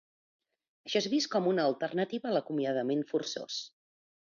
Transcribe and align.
Això 0.87 1.01
és 1.03 1.07
vist 1.13 1.29
com 1.35 1.51
una 1.51 1.67
alternativa 1.73 2.31
a 2.31 2.33
l'acomiadament 2.39 3.07
forçós. 3.15 3.63